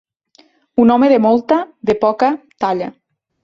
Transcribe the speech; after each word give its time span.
Un 0.83 0.93
home 0.95 1.11
de 1.11 1.21
molta, 1.27 1.59
de 1.91 1.99
poca, 2.07 2.33
talla. 2.67 2.93